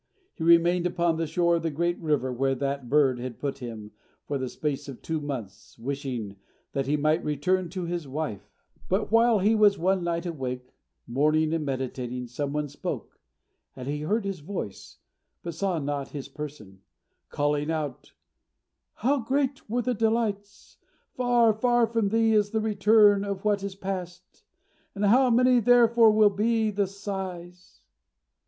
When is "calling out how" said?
17.29-19.19